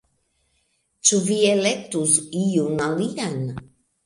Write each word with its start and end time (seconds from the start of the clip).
Ĉu 1.09 1.19
vi 1.27 1.37
elektus 1.49 2.17
iun 2.45 2.83
alian 2.89 3.39